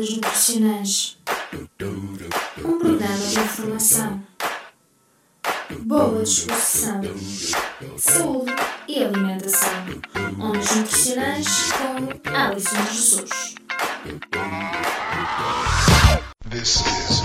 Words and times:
Ondas 0.00 0.14
Nutricionais 0.14 1.18
Um 2.64 2.78
programa 2.78 3.18
de 3.18 3.38
informação, 3.38 4.22
boa 5.80 6.24
disposição, 6.24 7.02
saúde 7.98 8.50
e 8.88 9.04
alimentação. 9.04 9.68
Ondas 10.40 10.74
Nutricionais 10.74 11.46
com 11.72 12.30
Alison 12.34 12.76
Jesus. 12.90 13.54
This 16.48 16.76
is 16.80 17.20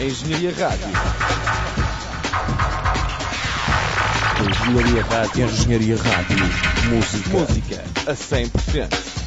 Engenharia 0.00 0.54
Rádio. 0.54 0.88
Engenharia 4.48 5.02
Rádio. 5.02 5.44
Engenharia 5.44 5.96
Rádio. 5.96 6.36
Música. 6.88 7.30
Música 7.30 7.84
a 8.06 8.14
100%. 8.14 9.25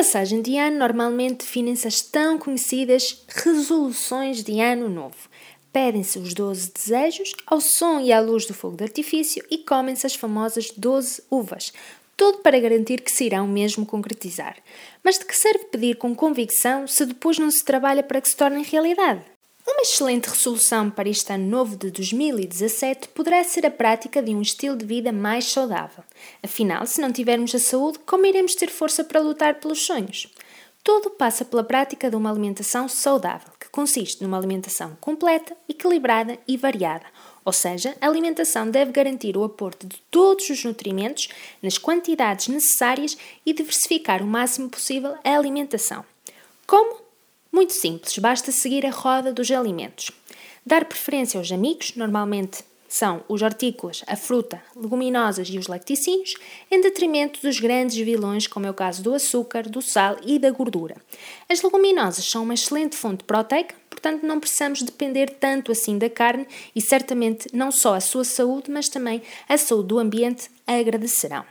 Passagem 0.00 0.40
de 0.40 0.56
ano, 0.56 0.78
normalmente 0.78 1.40
definem-se 1.40 1.86
as 1.86 2.00
tão 2.00 2.38
conhecidas 2.38 3.22
resoluções 3.28 4.42
de 4.42 4.58
ano 4.58 4.88
novo. 4.88 5.28
Pedem-se 5.70 6.18
os 6.18 6.32
12 6.32 6.72
desejos 6.72 7.34
ao 7.46 7.60
som 7.60 8.00
e 8.00 8.10
à 8.10 8.18
luz 8.18 8.46
do 8.46 8.54
fogo 8.54 8.78
de 8.78 8.84
artifício 8.84 9.44
e 9.50 9.58
comem-se 9.58 10.06
as 10.06 10.14
famosas 10.14 10.70
12 10.74 11.24
uvas. 11.30 11.74
Tudo 12.16 12.38
para 12.38 12.58
garantir 12.58 13.02
que 13.02 13.12
se 13.12 13.24
irão 13.24 13.46
mesmo 13.46 13.84
concretizar. 13.84 14.56
Mas 15.04 15.18
de 15.18 15.26
que 15.26 15.36
serve 15.36 15.66
pedir 15.66 15.96
com 15.96 16.14
convicção 16.14 16.86
se 16.86 17.04
depois 17.04 17.38
não 17.38 17.50
se 17.50 17.62
trabalha 17.62 18.02
para 18.02 18.22
que 18.22 18.28
se 18.30 18.36
tornem 18.36 18.64
realidade? 18.64 19.20
Uma 19.80 19.84
excelente 19.84 20.28
resolução 20.28 20.90
para 20.90 21.08
este 21.08 21.32
ano 21.32 21.46
novo 21.46 21.74
de 21.74 21.90
2017 21.90 23.08
poderá 23.08 23.42
ser 23.42 23.64
a 23.64 23.70
prática 23.70 24.22
de 24.22 24.34
um 24.34 24.42
estilo 24.42 24.76
de 24.76 24.84
vida 24.84 25.10
mais 25.10 25.46
saudável. 25.46 26.04
Afinal, 26.42 26.84
se 26.86 27.00
não 27.00 27.10
tivermos 27.10 27.54
a 27.54 27.58
saúde, 27.58 27.98
como 28.00 28.26
iremos 28.26 28.54
ter 28.54 28.68
força 28.68 29.02
para 29.02 29.22
lutar 29.22 29.54
pelos 29.54 29.80
sonhos? 29.86 30.28
Tudo 30.84 31.08
passa 31.08 31.46
pela 31.46 31.64
prática 31.64 32.10
de 32.10 32.14
uma 32.14 32.30
alimentação 32.30 32.90
saudável, 32.90 33.48
que 33.58 33.70
consiste 33.70 34.22
numa 34.22 34.36
alimentação 34.36 34.98
completa, 35.00 35.56
equilibrada 35.66 36.38
e 36.46 36.58
variada. 36.58 37.06
Ou 37.42 37.52
seja, 37.52 37.96
a 38.02 38.06
alimentação 38.06 38.70
deve 38.70 38.92
garantir 38.92 39.34
o 39.34 39.44
aporte 39.44 39.86
de 39.86 39.96
todos 40.10 40.50
os 40.50 40.62
nutrimentos 40.62 41.30
nas 41.62 41.78
quantidades 41.78 42.48
necessárias 42.48 43.16
e 43.46 43.54
diversificar 43.54 44.22
o 44.22 44.26
máximo 44.26 44.68
possível 44.68 45.16
a 45.24 45.34
alimentação. 45.34 46.04
Como? 46.66 47.09
Muito 47.52 47.72
simples, 47.72 48.16
basta 48.18 48.52
seguir 48.52 48.86
a 48.86 48.90
roda 48.90 49.32
dos 49.32 49.50
alimentos. 49.50 50.10
Dar 50.64 50.84
preferência 50.84 51.38
aos 51.38 51.50
amigos, 51.50 51.94
normalmente 51.96 52.62
são 52.90 53.22
os 53.28 53.40
hortícolas, 53.40 54.02
a 54.06 54.16
fruta, 54.16 54.60
leguminosas 54.74 55.48
e 55.48 55.58
os 55.58 55.68
lacticínios, 55.68 56.34
em 56.70 56.80
detrimento 56.80 57.40
dos 57.40 57.60
grandes 57.60 57.96
vilões, 57.96 58.48
como 58.48 58.66
é 58.66 58.70
o 58.70 58.74
caso 58.74 59.02
do 59.02 59.14
açúcar, 59.14 59.68
do 59.68 59.80
sal 59.80 60.16
e 60.24 60.38
da 60.38 60.50
gordura. 60.50 60.96
As 61.48 61.62
leguminosas 61.62 62.24
são 62.24 62.42
uma 62.42 62.54
excelente 62.54 62.96
fonte 62.96 63.22
proteica, 63.22 63.76
portanto 63.88 64.24
não 64.24 64.40
precisamos 64.40 64.82
depender 64.82 65.30
tanto 65.38 65.70
assim 65.70 65.98
da 65.98 66.10
carne 66.10 66.46
e 66.74 66.80
certamente 66.80 67.48
não 67.52 67.70
só 67.70 67.94
a 67.94 68.00
sua 68.00 68.24
saúde, 68.24 68.70
mas 68.70 68.88
também 68.88 69.22
a 69.48 69.56
saúde 69.56 69.88
do 69.88 69.98
ambiente 69.98 70.50
agradecerão. 70.66 71.44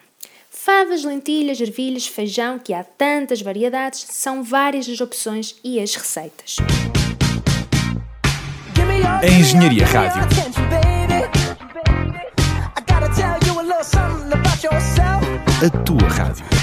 Favas, 0.61 1.05
lentilhas, 1.05 1.61
ervilhas, 1.61 2.05
feijão, 2.05 2.59
que 2.59 2.73
há 2.73 2.83
tantas 2.83 3.41
variedades, 3.41 4.05
são 4.09 4.43
várias 4.43 4.89
as 4.89 4.99
opções 4.99 5.55
e 5.63 5.79
as 5.79 5.95
receitas. 5.95 6.57
A 9.21 9.25
Engenharia 9.25 9.85
Rádio. 9.85 10.21
A 15.65 15.69
tua 15.85 16.07
rádio. 16.09 16.58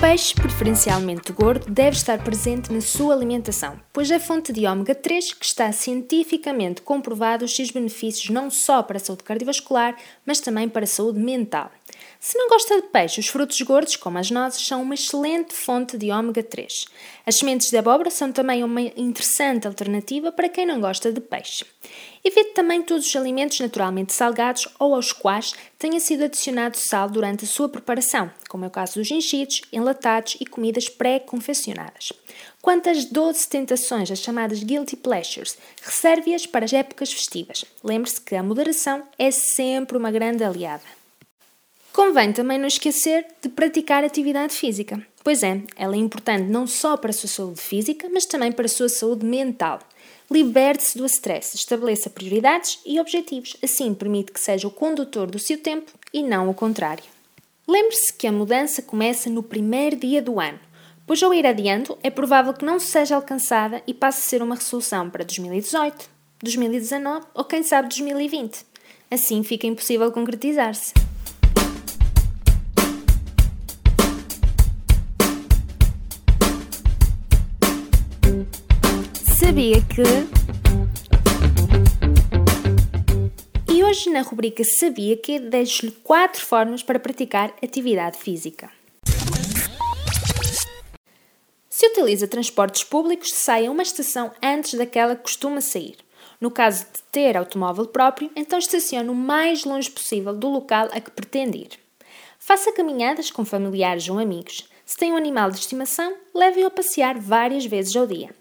Peixe, 0.00 0.32
preferencialmente 0.32 1.32
gordo, 1.32 1.68
deve 1.68 1.96
estar 1.96 2.22
presente 2.22 2.72
na 2.72 2.80
sua 2.80 3.14
alimentação, 3.14 3.80
pois 3.92 4.08
é 4.12 4.18
fonte 4.20 4.52
de 4.52 4.64
ômega 4.64 4.94
3 4.94 5.32
que 5.32 5.44
está 5.44 5.72
cientificamente 5.72 6.82
comprovado 6.82 7.44
os 7.44 7.54
seus 7.54 7.72
benefícios 7.72 8.30
não 8.30 8.48
só 8.48 8.80
para 8.80 8.98
a 8.98 9.00
saúde 9.00 9.24
cardiovascular, 9.24 9.96
mas 10.24 10.38
também 10.38 10.68
para 10.68 10.84
a 10.84 10.86
saúde 10.86 11.18
mental. 11.18 11.72
Se 12.20 12.36
não 12.36 12.48
gosta 12.48 12.82
de 12.82 12.88
peixe, 12.88 13.20
os 13.20 13.28
frutos 13.28 13.60
gordos, 13.62 13.94
como 13.94 14.18
as 14.18 14.28
nozes, 14.28 14.66
são 14.66 14.82
uma 14.82 14.94
excelente 14.94 15.54
fonte 15.54 15.96
de 15.96 16.10
ômega 16.10 16.42
3. 16.42 16.86
As 17.24 17.36
sementes 17.36 17.70
de 17.70 17.76
abóbora 17.76 18.10
são 18.10 18.32
também 18.32 18.64
uma 18.64 18.80
interessante 18.80 19.68
alternativa 19.68 20.32
para 20.32 20.48
quem 20.48 20.66
não 20.66 20.80
gosta 20.80 21.12
de 21.12 21.20
peixe. 21.20 21.64
Evite 22.24 22.54
também 22.54 22.82
todos 22.82 23.06
os 23.06 23.14
alimentos 23.14 23.60
naturalmente 23.60 24.12
salgados 24.12 24.66
ou 24.80 24.96
aos 24.96 25.12
quais 25.12 25.54
tenha 25.78 26.00
sido 26.00 26.24
adicionado 26.24 26.76
sal 26.76 27.08
durante 27.08 27.44
a 27.44 27.48
sua 27.48 27.68
preparação, 27.68 28.28
como 28.48 28.64
é 28.64 28.68
o 28.68 28.70
caso 28.70 28.94
dos 28.94 29.12
enchidos, 29.12 29.60
enlatados 29.72 30.36
e 30.40 30.44
comidas 30.44 30.88
pré-confeccionadas. 30.88 32.12
Quanto 32.60 32.90
às 32.90 33.04
12 33.04 33.48
tentações, 33.48 34.10
as 34.10 34.18
chamadas 34.18 34.64
guilty 34.64 34.96
pleasures, 34.96 35.56
reserve-as 35.80 36.46
para 36.46 36.64
as 36.64 36.72
épocas 36.72 37.12
festivas. 37.12 37.64
Lembre-se 37.84 38.20
que 38.20 38.34
a 38.34 38.42
moderação 38.42 39.04
é 39.16 39.30
sempre 39.30 39.96
uma 39.96 40.10
grande 40.10 40.42
aliada. 40.42 40.97
Convém 41.98 42.32
também 42.32 42.58
não 42.58 42.68
esquecer 42.68 43.26
de 43.42 43.48
praticar 43.48 44.04
atividade 44.04 44.54
física. 44.54 45.04
Pois 45.24 45.42
é, 45.42 45.60
ela 45.74 45.96
é 45.96 45.98
importante 45.98 46.44
não 46.44 46.64
só 46.64 46.96
para 46.96 47.10
a 47.10 47.12
sua 47.12 47.28
saúde 47.28 47.60
física, 47.60 48.08
mas 48.08 48.24
também 48.24 48.52
para 48.52 48.66
a 48.66 48.68
sua 48.68 48.88
saúde 48.88 49.26
mental. 49.26 49.80
Liberte-se 50.30 50.96
do 50.96 51.04
stress, 51.06 51.56
estabeleça 51.56 52.08
prioridades 52.08 52.78
e 52.86 53.00
objetivos, 53.00 53.56
assim 53.64 53.92
permite 53.94 54.30
que 54.30 54.38
seja 54.38 54.68
o 54.68 54.70
condutor 54.70 55.28
do 55.28 55.40
seu 55.40 55.58
tempo 55.58 55.90
e 56.14 56.22
não 56.22 56.48
o 56.48 56.54
contrário. 56.54 57.02
Lembre-se 57.66 58.12
que 58.12 58.28
a 58.28 58.32
mudança 58.32 58.80
começa 58.80 59.28
no 59.28 59.42
primeiro 59.42 59.96
dia 59.96 60.22
do 60.22 60.38
ano, 60.38 60.60
pois 61.04 61.20
ao 61.20 61.34
ir 61.34 61.48
adiando 61.48 61.98
é 62.00 62.10
provável 62.10 62.54
que 62.54 62.64
não 62.64 62.78
seja 62.78 63.16
alcançada 63.16 63.82
e 63.88 63.92
passe 63.92 64.20
a 64.20 64.28
ser 64.28 64.40
uma 64.40 64.54
resolução 64.54 65.10
para 65.10 65.24
2018, 65.24 66.08
2019 66.44 67.26
ou 67.34 67.42
quem 67.42 67.64
sabe 67.64 67.88
2020. 67.88 68.64
Assim 69.10 69.42
fica 69.42 69.66
impossível 69.66 70.12
concretizar-se. 70.12 71.07
Sabia 79.58 79.82
que. 79.82 80.02
E 83.74 83.82
hoje, 83.82 84.08
na 84.08 84.22
rubrica 84.22 84.62
Sabia 84.62 85.16
que, 85.16 85.40
deixo-lhe 85.40 85.90
quatro 85.90 86.46
formas 86.46 86.84
para 86.84 87.00
praticar 87.00 87.52
atividade 87.60 88.18
física. 88.18 88.70
Se 91.68 91.88
utiliza 91.88 92.28
transportes 92.28 92.84
públicos, 92.84 93.34
saia 93.34 93.68
uma 93.68 93.82
estação 93.82 94.30
antes 94.40 94.74
daquela 94.74 95.16
que 95.16 95.22
costuma 95.22 95.60
sair. 95.60 95.96
No 96.40 96.52
caso 96.52 96.84
de 96.84 97.02
ter 97.10 97.36
automóvel 97.36 97.86
próprio, 97.86 98.30
então 98.36 98.60
estacione 98.60 99.08
o 99.08 99.14
mais 99.14 99.64
longe 99.64 99.90
possível 99.90 100.36
do 100.36 100.48
local 100.48 100.88
a 100.92 101.00
que 101.00 101.10
pretende 101.10 101.58
ir. 101.58 101.70
Faça 102.38 102.70
caminhadas 102.70 103.28
com 103.28 103.44
familiares 103.44 104.08
ou 104.08 104.20
amigos. 104.20 104.68
Se 104.86 104.96
tem 104.96 105.12
um 105.12 105.16
animal 105.16 105.50
de 105.50 105.58
estimação, 105.58 106.14
leve-o 106.32 106.68
a 106.68 106.70
passear 106.70 107.18
várias 107.18 107.66
vezes 107.66 107.96
ao 107.96 108.06
dia. 108.06 108.37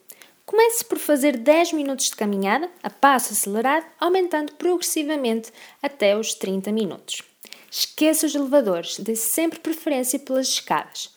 Comece 0.47 0.85
por 0.85 0.97
fazer 0.97 1.35
10 1.35 1.73
minutos 1.73 2.05
de 2.05 2.15
caminhada 2.15 2.71
a 2.81 2.89
passo 2.89 3.33
acelerado, 3.33 3.85
aumentando 3.99 4.53
progressivamente 4.53 5.51
até 5.83 6.17
os 6.17 6.33
30 6.33 6.71
minutos. 6.71 7.21
Esqueça 7.69 8.25
os 8.25 8.33
elevadores, 8.33 8.97
dê 8.97 9.13
sempre 9.13 9.59
preferência 9.59 10.17
pelas 10.17 10.47
escadas. 10.47 11.13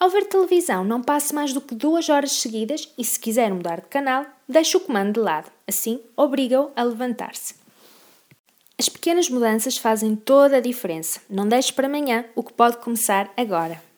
Ao 0.00 0.10
ver 0.10 0.24
televisão, 0.26 0.82
não 0.82 1.00
passe 1.00 1.32
mais 1.32 1.52
do 1.52 1.60
que 1.60 1.76
duas 1.76 2.08
horas 2.08 2.32
seguidas 2.32 2.92
e, 2.98 3.04
se 3.04 3.20
quiser 3.20 3.54
mudar 3.54 3.80
de 3.80 3.86
canal, 3.86 4.26
deixe 4.48 4.76
o 4.76 4.80
comando 4.80 5.12
de 5.12 5.20
lado. 5.20 5.48
Assim, 5.64 6.00
obriga-o 6.16 6.72
a 6.74 6.82
levantar-se. 6.82 7.54
As 8.76 8.88
pequenas 8.88 9.28
mudanças 9.28 9.78
fazem 9.78 10.16
toda 10.16 10.56
a 10.56 10.60
diferença. 10.60 11.20
Não 11.30 11.46
deixe 11.46 11.72
para 11.72 11.86
amanhã 11.86 12.24
o 12.34 12.42
que 12.42 12.52
pode 12.52 12.78
começar 12.78 13.32
agora. 13.36 13.91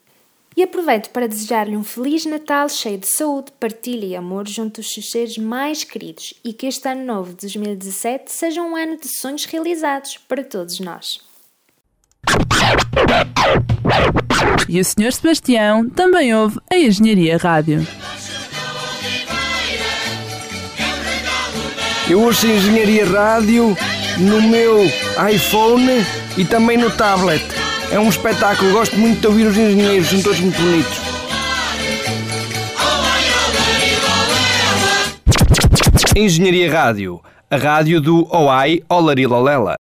E 0.56 0.62
aproveito 0.62 1.10
para 1.10 1.26
desejar-lhe 1.26 1.76
um 1.76 1.82
Feliz 1.82 2.24
Natal 2.24 2.68
cheio 2.68 2.96
de 2.98 3.08
saúde, 3.08 3.50
partilha 3.58 4.06
e 4.06 4.14
amor 4.14 4.46
junto 4.46 4.80
aos 4.80 4.92
seus 4.92 5.10
seres 5.10 5.36
mais 5.36 5.82
queridos 5.82 6.34
e 6.44 6.52
que 6.52 6.66
este 6.66 6.88
ano 6.88 7.04
novo 7.04 7.30
de 7.30 7.40
2017 7.40 8.30
seja 8.30 8.62
um 8.62 8.76
ano 8.76 8.96
de 8.96 9.08
sonhos 9.08 9.44
realizados 9.46 10.16
para 10.28 10.44
todos 10.44 10.78
nós. 10.78 11.20
E 14.68 14.80
o 14.80 14.84
Sr. 14.84 15.12
Sebastião 15.12 15.90
também 15.90 16.34
ouve 16.34 16.60
a 16.70 16.76
Engenharia 16.76 17.36
Rádio. 17.36 17.84
Eu 22.08 22.22
ouço 22.22 22.46
Engenharia 22.46 23.04
Rádio 23.06 23.76
no 24.18 24.40
meu 24.42 24.84
iPhone 25.32 25.90
e 26.38 26.44
também 26.44 26.76
no 26.76 26.90
tablet. 26.96 27.63
É 27.94 27.98
um 28.00 28.08
espetáculo, 28.08 28.72
gosto 28.72 28.98
muito 28.98 29.20
de 29.20 29.26
ouvir 29.28 29.46
os 29.46 29.56
engenheiros, 29.56 30.08
são 30.08 30.20
todos 30.20 30.40
muito 30.40 30.60
bonitos. 30.60 30.98
Engenharia 36.16 36.72
Rádio, 36.72 37.20
a 37.48 37.56
rádio 37.56 38.00
do 38.00 38.26
OAI 38.34 38.82
Olarilolela. 38.88 39.72